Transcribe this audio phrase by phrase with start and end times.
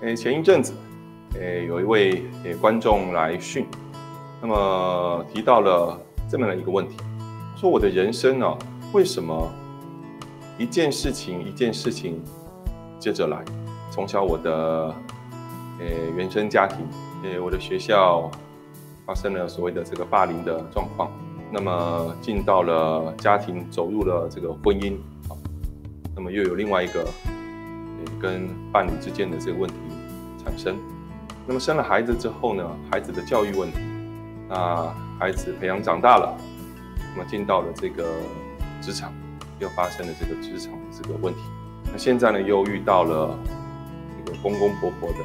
[0.00, 0.74] 诶，前一阵子，
[1.34, 3.66] 诶，有一位诶观众来讯，
[4.40, 6.96] 那么提到了这么的一个问题，
[7.56, 8.46] 说我的人生呢，
[8.92, 9.52] 为什么
[10.56, 12.22] 一件事情一件事情
[13.00, 13.44] 接着来？
[13.90, 14.94] 从小我的
[15.80, 16.86] 诶原生家庭，
[17.24, 18.30] 诶我的学校
[19.04, 21.10] 发生了所谓的这个霸凌的状况，
[21.50, 24.94] 那么进到了家庭，走入了这个婚姻，
[25.28, 25.34] 啊，
[26.14, 27.04] 那么又有另外一个。
[28.20, 29.76] 跟伴侣之间的这个问题
[30.48, 30.78] 产生，
[31.46, 33.78] 那么生了孩子之后呢，孩子的教育问题，
[34.48, 36.34] 那孩子培养长大了，
[37.14, 38.14] 那么进到了这个
[38.80, 39.12] 职场，
[39.58, 41.40] 又发生了这个职场的这个问题，
[41.92, 43.38] 那现在呢又遇到了
[44.24, 45.18] 这个公公婆婆的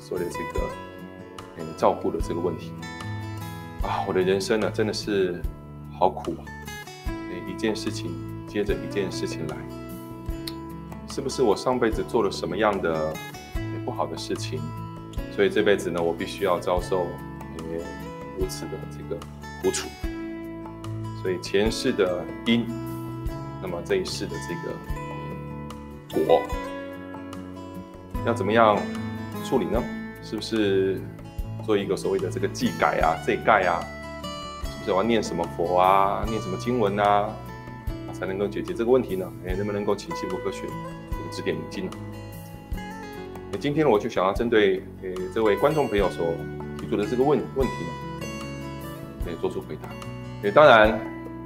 [0.00, 0.66] 所谓的这个
[1.58, 2.72] 嗯照顾的这个问题，
[3.82, 5.40] 啊，我的人生呢真的是
[5.96, 6.42] 好苦啊，
[7.48, 8.10] 一件事情
[8.48, 9.56] 接着一件事情来。
[11.06, 13.14] 是不是我上辈子做了什么样的
[13.94, 14.60] 好的事情，
[15.34, 17.06] 所以这辈子呢，我必须要遭受
[18.38, 19.20] 如此的这个
[19.62, 19.88] 苦楚？
[21.22, 22.66] 所以前世的因，
[23.62, 26.42] 那么这一世的这个果，
[28.26, 28.78] 要怎么样
[29.44, 29.82] 处理呢？
[30.22, 31.00] 是不是
[31.64, 33.80] 做一个所谓的这个祭改啊、祭盖啊？
[34.64, 37.30] 是不是我要念什么佛啊、念什么经文啊，
[38.12, 39.32] 才能够解决这个问题呢？
[39.46, 40.62] 哎，能不能够请幸福科学？
[41.32, 41.92] 指点迷津呢。
[43.58, 46.26] 今天我就想要针对呃这位观众朋友所
[46.78, 48.26] 提出的这个问问题呢，
[49.26, 49.88] 呃做出回答。
[50.42, 50.98] 呃当然，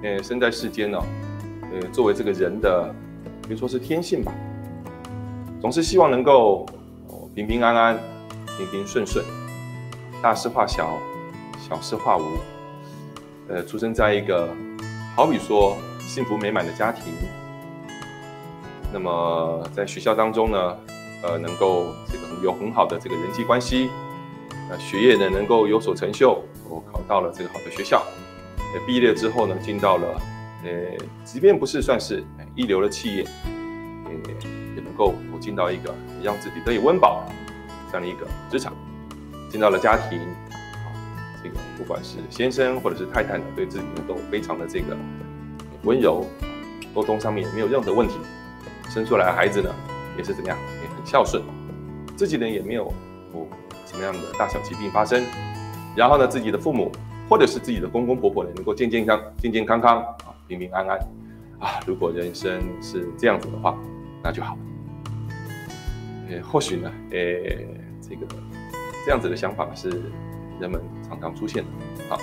[0.02, 0.98] 呃生在世间呢，
[1.72, 2.94] 呃作为这个人的，
[3.46, 4.32] 可以说是天性吧，
[5.60, 6.66] 总是希望能够
[7.34, 7.98] 平平安安、
[8.56, 9.24] 平平顺顺，
[10.20, 10.98] 大事化小，
[11.58, 12.22] 小事化无。
[13.48, 14.48] 呃，出生在一个
[15.14, 17.12] 好比说幸福美满的家庭。
[18.92, 20.76] 那么在学校当中呢，
[21.22, 23.90] 呃，能够这个有很好的这个人际关系，
[24.70, 28.04] 呃，学业呢能够有所成就，我考到了这个好的学校，
[28.56, 30.20] 呃，毕业之后呢，进到了，
[30.64, 30.70] 呃，
[31.24, 32.22] 即便不是算是
[32.54, 33.24] 一流的企业，
[34.04, 34.12] 呃，
[34.76, 37.24] 也能够我进到一个让自己得以温饱
[37.90, 38.72] 这样的一个职场，
[39.50, 40.86] 进到了家庭，啊，
[41.42, 44.96] 这个不管是先生或者是太太呢，对自己呢都非常的这个
[45.82, 46.24] 温柔，
[46.94, 48.14] 沟通上面也没有任何问题。
[48.88, 49.74] 生出来的孩子呢，
[50.16, 50.56] 也是怎么样，
[51.08, 51.42] 孝顺，
[52.14, 52.84] 自己呢也没有
[53.32, 53.46] 哦
[53.86, 55.24] 什么样的大小疾病发生，
[55.96, 56.92] 然后呢，自己的父母
[57.30, 60.98] 或者是自己的公公婆婆呢，能够健健康健健康康啊，平平安安
[61.60, 61.80] 啊。
[61.86, 63.74] 如果人生是这样子的话，
[64.22, 64.54] 那就好。
[66.28, 67.18] 呃，或许呢，呃，
[68.02, 68.26] 这个
[69.06, 69.88] 这样子的想法是
[70.60, 71.70] 人们常常出现的，
[72.10, 72.20] 好，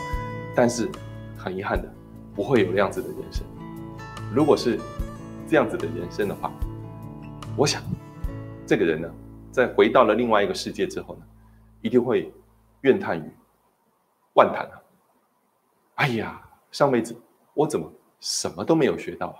[0.56, 0.88] 但是
[1.36, 1.92] 很遗憾的，
[2.36, 3.44] 不会有那样子的人生。
[4.32, 4.80] 如果是。
[5.48, 6.52] 这样子的人生的话，
[7.56, 7.80] 我想，
[8.66, 9.14] 这个人呢，
[9.52, 11.22] 在回到了另外一个世界之后呢，
[11.82, 12.34] 一定会
[12.82, 13.32] 怨叹于
[14.34, 14.82] 万叹啊！
[15.96, 17.16] 哎呀，上辈子
[17.54, 19.38] 我怎么什么都没有学到啊？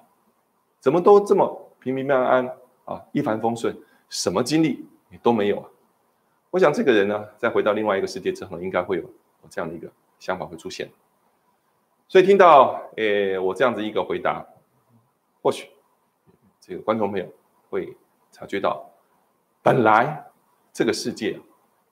[0.80, 3.76] 怎么都这么平平安安啊，一帆风顺，
[4.10, 5.70] 什么经历也都没有啊？
[6.52, 9.04] 我想这个人呢，在回到另外一个世界之后，应该会有
[9.50, 10.90] 这样的一个想法会出现。
[12.08, 14.46] 所以听到诶我这样子一个回答，
[15.42, 15.70] 或许。
[16.62, 17.32] 这个观众朋友
[17.70, 17.96] 会
[18.32, 18.90] 察觉到，
[19.66, 20.24] 本来
[20.72, 21.40] 这个世界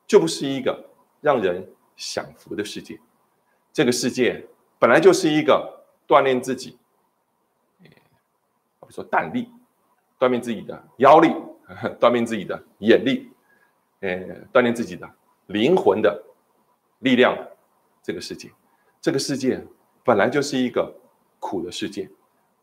[0.05, 0.91] 就不是一个
[1.21, 2.99] 让人享福的世界，
[3.71, 4.45] 这个世界
[4.77, 6.77] 本来就是一个锻炼自己，
[7.79, 7.89] 比
[8.81, 9.49] 如说胆力，
[10.19, 11.29] 锻炼自己的腰力，
[11.99, 13.31] 锻炼自己的眼力，
[14.01, 15.09] 呃，锻炼自己的
[15.47, 16.23] 灵魂的
[16.99, 17.35] 力量
[18.03, 18.51] 这个世界，
[19.01, 19.65] 这个世界
[20.03, 20.95] 本来就是一个
[21.39, 22.07] 苦的世界。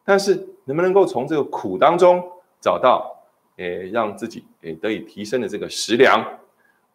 [0.05, 2.23] 但是能不能够从这个苦当中
[2.61, 3.20] 找到，
[3.61, 6.27] 诶，让自己诶得以提升的这个食粮，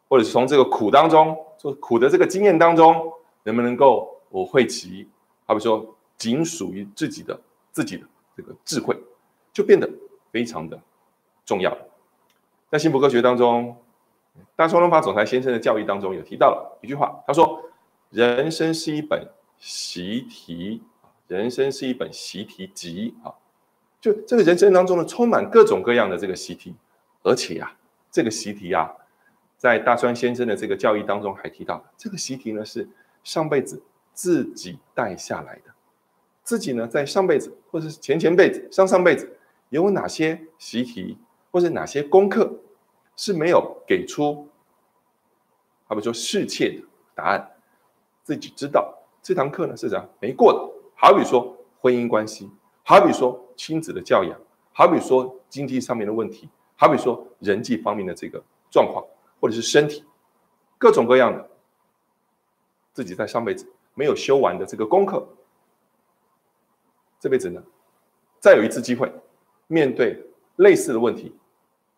[0.10, 5.08] 或者是从这个苦当中，做苦的这个经验当中，能不能够我汇集，
[5.46, 7.40] 好比说仅属于自己的
[7.72, 8.04] 自己的
[8.36, 8.98] 这个智慧，
[9.54, 9.88] 就变得
[10.32, 10.80] 非常的
[11.46, 11.78] 重要。
[12.72, 13.78] 在幸福科学当中，
[14.56, 17.62] 大双龙法总裁先生的教育当中有提到了一句话，他说
[18.10, 19.28] ：“人生是一本
[19.60, 20.82] 习题。”
[21.28, 23.34] 人生是一本习题集啊，
[24.06, 26.76] 就这个人生当中呢，充满各种各样的这个习题，
[27.24, 27.76] 而且呀，
[28.12, 28.88] 这个习题啊，
[29.58, 32.88] 在大川先生的这个教育当中还提到，这个习题呢是
[33.24, 33.82] 上辈子
[34.14, 35.74] 自己带下来的，
[36.44, 39.36] 自己呢在上辈子或者是前前辈子、上上辈子
[39.70, 41.18] 有哪些习题
[41.50, 42.54] 或者哪些功课
[43.16, 44.48] 是没有给出，
[45.88, 46.84] 好比说世切的
[47.16, 47.50] 答案，
[48.22, 50.60] 自己知道这堂课呢是啥没过的。
[50.94, 52.52] 好比说婚姻关系，
[52.84, 54.40] 好比说亲子的教养，
[54.74, 59.06] 好比说经济上面的问题，好比说人际方面的这个状况，
[59.40, 60.04] 或者是身体，
[60.78, 61.50] 各种各样的
[62.94, 65.28] 自己在上辈子没有修完的这个功课，
[67.20, 67.64] 这辈子呢，
[68.40, 69.12] 再有一次机会
[69.68, 70.22] 面对
[70.58, 71.36] 类似的问题，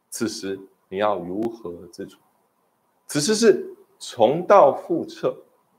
[0.10, 2.19] 此时你要如何自处？
[3.07, 5.36] 此时是重蹈覆辙，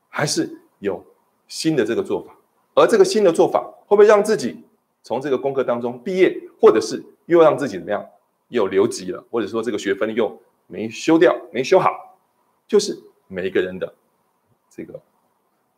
[0.08, 1.04] 还是有
[1.46, 2.34] 新的这个做法？
[2.74, 4.64] 而这个新的做法会不会让自己
[5.02, 8.04] 从这个功课当中毕业，或者是又让自己怎么样
[8.48, 12.18] 又留级了，或者说这个学分又没修掉、没修好？
[12.66, 13.94] 就是每一个人的
[14.68, 15.00] 这个，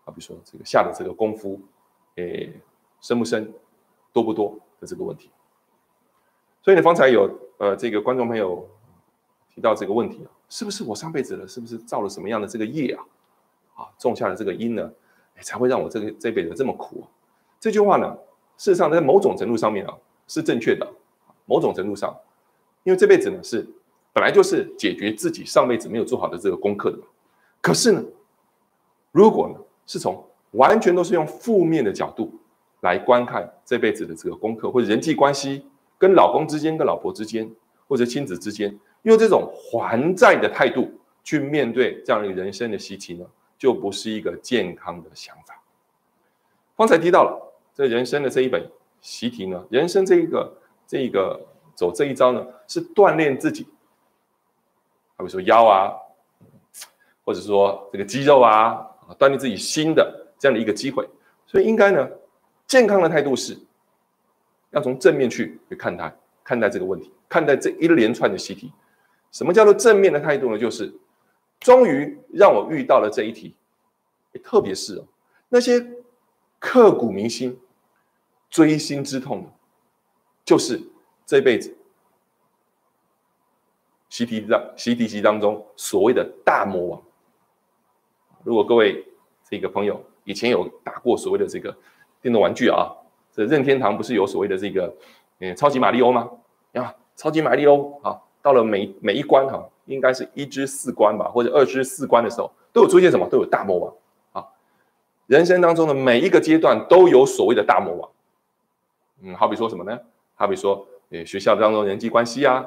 [0.05, 1.61] 好比说这个下的这个功夫，
[2.17, 2.53] 诶，
[3.01, 3.53] 深不深、
[4.13, 5.31] 多不多的这个问题。
[6.63, 8.69] 所以呢，方才有呃这个观众朋友
[9.55, 10.31] 提到这个问题啊。
[10.53, 11.47] 是不是我上辈子了？
[11.47, 13.05] 是不是造了什么样的这个业啊？
[13.77, 14.93] 啊，种下了这个因呢，
[15.43, 17.07] 才会让我这个这辈子这么苦？
[17.61, 18.19] 这句话呢，
[18.61, 19.97] 事实上在某种程度上面啊
[20.29, 20.87] 是正确的。
[21.47, 22.15] 某种程度上，
[22.83, 23.67] 因为这辈子呢是
[24.13, 26.99] 本来就是解决自己上辈子没有做好的这个功课的。
[27.63, 28.05] 可是呢，
[29.13, 29.55] 如果呢
[29.87, 32.39] 是从完全都是用负面的角度
[32.83, 35.65] 来观看这辈子的这个功课，或者人际关系，
[35.97, 37.51] 跟老公之间、跟老婆之间，
[37.89, 38.79] 或者亲子之间。
[39.03, 40.93] 用这种还债的态度
[41.25, 43.25] 去面对这样一个人生的习题呢，
[43.59, 45.61] 就不是一个健康的想法。
[46.77, 47.50] 方才提到了
[47.81, 50.55] 这人生的这一本习题呢，人生这一个
[50.87, 51.41] 这一个
[51.75, 53.71] 走这一招呢，是锻炼自己，比
[55.25, 55.91] 如说腰啊，
[57.25, 58.87] 或者说这个肌肉啊，
[59.19, 61.09] 锻炼自己心的这样的一个机会。
[61.47, 62.07] 所以应该呢，
[62.67, 63.57] 健康的态度是
[64.73, 68.71] 要从正面去去看待看待这个问题，看待这一连串的习题。
[69.33, 70.59] 什么叫做正面的态度呢？
[70.59, 70.93] 就是
[71.59, 73.55] 终于让我遇到了这一题，
[74.45, 75.07] 特别是哦
[75.49, 75.83] 那些
[76.59, 77.59] 刻骨铭心、
[78.51, 79.47] 锥心之痛，
[80.45, 80.81] 就是
[81.25, 81.77] 这辈子
[84.09, 87.03] 习题当习题集当中所谓的大魔王。
[88.43, 89.07] 如果各位
[89.49, 91.75] 这个朋友以前有打过所谓的这个
[92.21, 92.91] 电动玩具啊，
[93.33, 94.93] 这任天堂不是有所谓的这个
[95.39, 96.29] 嗯超级马里奥吗？
[96.75, 98.21] 啊，超级马里奥啊。
[98.43, 103.29] 到了每每一关哈，应该是一至四关吧，或者二至四关的时候，都有出现什么？
[103.29, 103.95] 都有大魔王
[104.33, 104.49] 啊！
[105.27, 108.11] 人生当中的每一个阶段都有所谓的大魔王。
[109.23, 109.99] 嗯，好比说什么呢？
[110.35, 112.65] 好比说，呃，学校当中人际关系啊，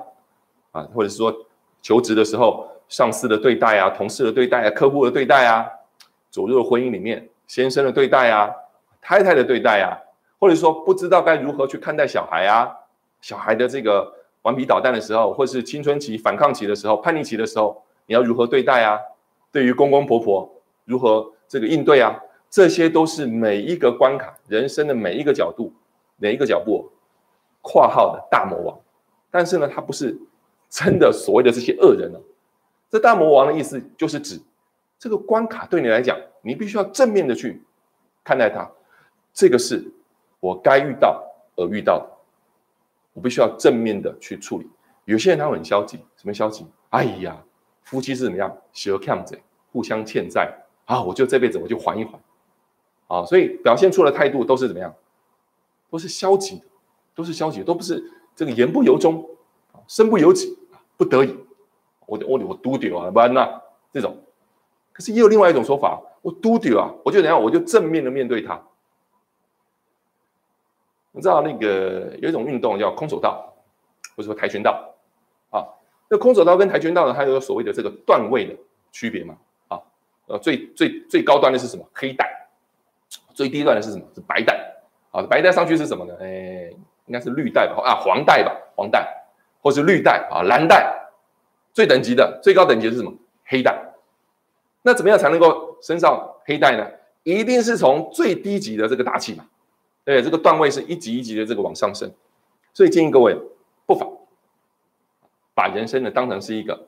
[0.72, 1.34] 啊，或者是说
[1.82, 5.68] 求职的时候，上司的对待啊，同事的对待啊，客户的对待啊，
[6.30, 8.52] 走入婚姻里面，先生的对待啊，
[9.02, 9.98] 太太的对待啊，
[10.40, 12.72] 或者说不知道该如何去看待小孩啊，
[13.22, 14.14] 小孩的这个。
[14.44, 19.00] 顽皮捣蛋的时候，或是青春期反抗期的时候、叛逆期的时候，你要如何对待啊？
[19.54, 22.20] 对于公公婆婆如何这个应对啊？
[22.50, 25.72] 这些都是每一个关卡、人生的每一个角度、
[26.18, 26.90] 每一个脚步
[27.62, 28.80] 括号的大魔王。
[29.32, 30.18] 但是呢，他不是
[30.70, 32.20] 真的所谓的这些恶人呢。
[32.90, 34.40] 这大魔王的意思就是指
[35.00, 37.62] 这个关卡对你来讲，你必须要正面的去
[38.24, 38.70] 看待它。
[39.34, 39.84] 这个是
[40.40, 41.24] 我该遇到
[41.56, 42.10] 而遇到的。
[43.14, 44.68] 我必须要正面的去处理。
[45.06, 46.66] 有些人他很消极，什么消极？
[46.90, 47.44] 哎呀，
[47.84, 48.56] 夫妻是怎么样？
[48.72, 49.38] 小欠债，
[49.72, 50.52] 互相欠债
[50.86, 51.02] 啊！
[51.04, 52.20] 我就这辈子我就还一还
[53.08, 53.26] 啊！
[53.26, 54.94] 所以表现出的态度都是怎么样？
[55.94, 56.66] 都是消极的，
[57.14, 58.04] 都是消极，都不是
[58.36, 59.30] 这个言不由衷，
[59.88, 60.58] 身不由己，
[60.98, 61.38] 不得已，
[62.08, 63.62] 我我我嘟丢啊，不然呢？
[63.92, 64.18] 这种。
[64.92, 67.40] 可是也有另外一种说法，我嘟丢啊，我就怎样？
[67.40, 68.60] 我就正面的面对他。
[71.12, 73.54] 你知道那个有一种运动叫空手道，
[74.16, 74.96] 或者说跆拳道
[75.52, 75.62] 啊？
[76.10, 78.56] 那空手道跟跆拳道呢，它有所谓的这个段位的
[78.92, 79.38] 区别嘛？
[79.68, 79.80] 啊，
[80.26, 81.88] 呃，最最最高端的是什么？
[81.94, 82.50] 黑带，
[83.36, 84.04] 最低段的是什么？
[84.16, 84.63] 是白带。
[85.14, 86.14] 啊，白带上去是什么呢？
[86.20, 86.70] 哎，
[87.06, 87.82] 应该是绿带吧？
[87.86, 88.52] 啊，黄带吧？
[88.76, 89.08] 黄带，
[89.62, 90.44] 或是绿带啊？
[90.44, 91.00] 蓝带。
[91.72, 93.14] 最等级的最高等级是什么？
[93.46, 93.94] 黑带。
[94.82, 96.86] 那怎么样才能够升上黑带呢？
[97.24, 99.46] 一定是从最低级的这个打起嘛？
[100.04, 102.12] 对，这个段位是一级一级的这个往上升，
[102.74, 103.38] 所以建议各位
[103.86, 104.10] 不妨
[105.54, 106.88] 把人生呢当成是一个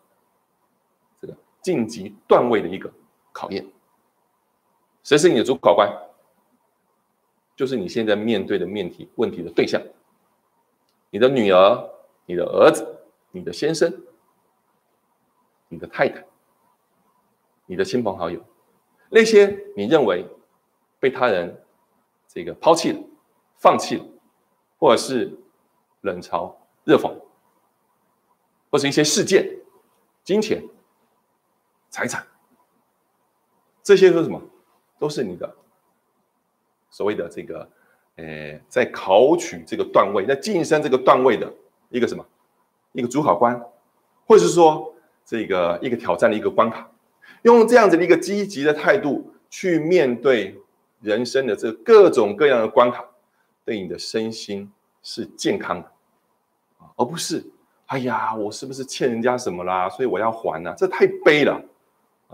[1.22, 2.92] 这个晋级段位的一个
[3.32, 3.66] 考验。
[5.04, 5.90] 谁是你的主考官？
[7.56, 9.82] 就是你现在面对的面题问题的对象，
[11.10, 11.90] 你的女儿、
[12.26, 12.86] 你的儿子、
[13.32, 13.92] 你的先生、
[15.70, 16.26] 你的太太、
[17.66, 18.44] 你的亲朋好友，
[19.10, 20.26] 那些你认为
[21.00, 21.62] 被他人。
[22.28, 23.00] 这个抛弃了、
[23.56, 24.06] 放弃了，
[24.78, 25.40] 或者是
[26.02, 27.18] 冷嘲热讽，
[28.70, 29.58] 或是一些事件、
[30.22, 30.62] 金钱、
[31.90, 32.28] 财产，
[33.82, 34.42] 这些都是什么？
[35.00, 35.56] 都是你的
[36.96, 37.70] 所谓的这个，
[38.16, 41.52] 呃，在考取这个段位、在晋升这个段位的
[41.90, 42.26] 一个什么？
[42.94, 43.62] 一个主考官，
[44.26, 44.94] 或者是说
[45.26, 46.90] 这个一个挑战的一个关卡，
[47.42, 50.58] 用这样子的一个积极的态度去面对
[51.02, 53.04] 人生的这各种各样的关卡，
[53.66, 54.72] 对你的身心
[55.04, 55.92] 是健康的，
[56.96, 57.46] 而不是
[57.88, 59.90] 哎呀，我是不是欠人家什么啦？
[59.90, 60.74] 所以我要还呢？
[60.78, 61.62] 这太悲了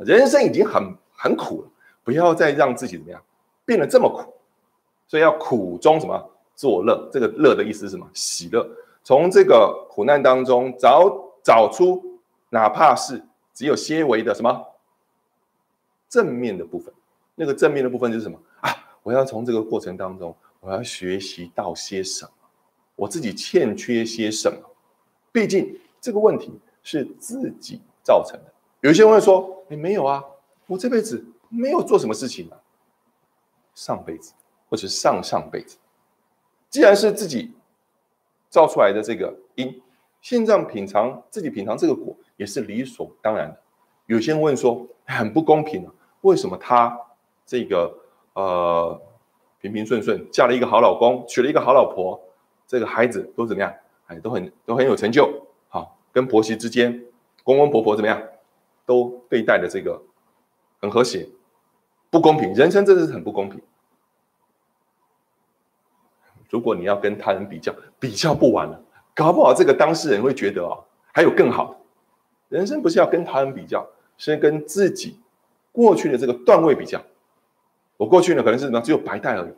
[0.05, 1.69] 人生已经很很苦了，
[2.03, 3.19] 不要再让自己怎么样
[3.65, 4.31] 变得这么苦，
[5.11, 7.09] 所以要苦中什么作乐？
[7.11, 8.09] 这个乐的意思是什么？
[8.13, 8.65] 喜乐，
[9.03, 12.01] 从这个苦难当中找找出。
[12.49, 13.21] 哪怕是
[13.53, 14.65] 只有些微的什么
[16.07, 16.93] 正面的部分，
[17.35, 18.73] 那个正面的部分就是什么啊？
[19.03, 22.31] 我要从这个过程当中，我要学习到些什么？
[22.95, 24.57] 我自己欠缺些什么？
[25.33, 28.53] 毕竟这个问题是自己造成的。
[28.79, 30.23] 有些人会说：“你没有啊，
[30.67, 32.55] 我这辈子没有做什么事情啊。”
[33.75, 34.33] 上辈子
[34.71, 35.77] 或者上上辈子，
[36.69, 37.53] 既然是自己
[38.49, 39.79] 造出来的这个因。
[40.21, 43.59] 现在品尝自己品尝这个果也是理所当然的。
[44.05, 46.95] 有些人问说很不公平啊，为什么他
[47.43, 47.91] 这个
[48.33, 49.01] 呃
[49.59, 52.21] 平平顺顺嫁了一个好老公，娶了一个好老婆，
[52.67, 53.73] 这个孩子都怎么样？
[54.05, 55.27] 哎，都很都很有成就，
[55.69, 57.03] 好，跟婆媳之间
[57.43, 58.21] 公公婆婆怎么样，
[58.85, 59.99] 都对待的这个
[60.79, 61.27] 很和谐，
[62.11, 63.59] 不公平，人生真的是很不公平。
[66.51, 68.79] 如果你要跟他人比较，比较不完了。
[69.15, 71.71] 搞不好这个当事人会觉得哦，还有更好
[72.49, 75.17] 的人生，不是要跟他人比较，是跟自己
[75.71, 77.01] 过去的这个段位比较。
[77.95, 79.53] 我过去呢，可能是什么，只有白带而已。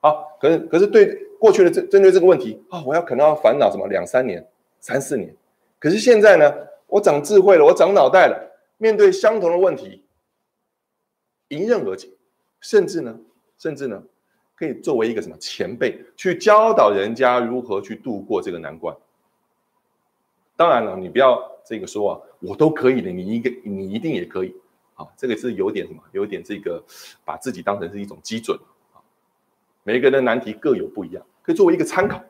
[0.00, 4.46] 好，可是可是对过去的针针对这个问题啊，我要可能要烦恼什么两三年、
[4.78, 5.34] 三四年。
[5.78, 6.54] 可是现在呢，
[6.86, 10.04] 我长智慧了，我长脑袋了，面对相同的问题，
[11.48, 12.08] 迎刃而解，
[12.60, 13.18] 甚至呢，
[13.58, 14.02] 甚至呢。
[14.60, 18.94] 可以作为一个什么前辈去教导人家如何去度过这个难关。
[20.54, 24.54] 当然了，你不要这个说啊，我都可以的，你一个你一定也可以
[24.96, 25.08] 啊。
[25.16, 26.84] 这个是有点什么，有点这个
[27.24, 28.54] 把自己当成是一种基准
[28.92, 29.00] 啊。
[29.82, 32.22] 每个人的难题各有不一样，可以作为一个参考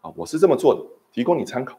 [0.00, 0.10] 啊。
[0.16, 1.78] 我是这么做的，提供你参考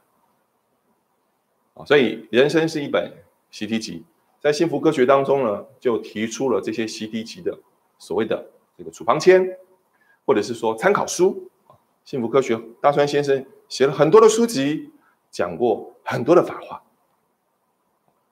[1.74, 1.84] 啊。
[1.86, 3.12] 所以人生是一本
[3.50, 4.04] 习题集，
[4.40, 7.58] 在幸福科学当中呢，就提出了这些习题集的
[7.98, 8.48] 所谓的
[8.78, 9.58] 这个处方签。
[10.32, 11.50] 或者是说参考书，
[12.06, 14.90] 幸福科学大川先生写了很多的书籍，
[15.30, 16.82] 讲过很多的法话，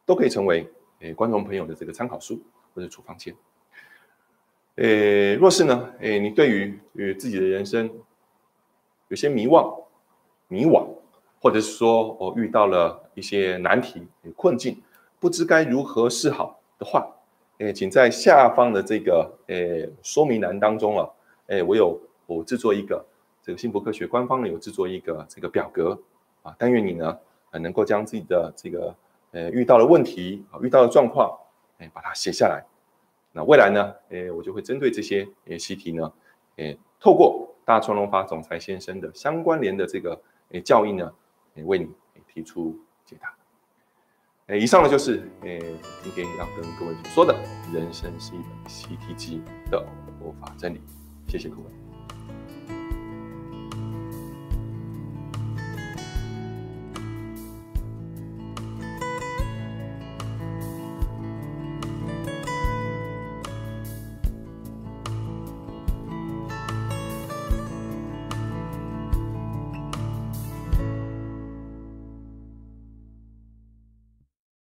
[0.05, 2.39] 都可以成为诶观众朋友的这个参考书
[2.73, 3.35] 或者处方签。
[4.75, 7.91] 诶，若是呢，诶，你对于与自己的人生
[9.09, 9.83] 有些迷惘、
[10.47, 10.87] 迷惘，
[11.41, 14.81] 或者是说我遇到了一些难题、困境，
[15.19, 17.05] 不知该如何是好的话，
[17.57, 21.09] 诶，请在下方的这个诶说明栏当中啊。
[21.49, 23.03] 哎，我有我制作一个
[23.41, 25.99] 这个幸福科学官方呢有制作一个这个表格
[26.43, 27.17] 啊，但愿你呢
[27.49, 28.95] 呃能够将自己的这个
[29.31, 31.35] 呃遇到的问题啊遇到的状况
[31.79, 32.63] 哎把它写下来，
[33.31, 35.27] 那未来呢哎我就会针对这些
[35.57, 36.13] 习题呢
[36.57, 41.11] 诶透过大川龙法总裁先生的相关联的这个诶教义呢
[41.55, 41.89] 诶为你
[42.27, 43.33] 提出解答。
[44.47, 45.59] 诶以上呢就是诶
[46.03, 47.35] 今天要跟各位所说的
[47.73, 49.41] 人生是一本习题集
[49.71, 49.83] 的
[50.19, 50.81] 佛法真理。
[51.29, 51.88] 谢谢各位。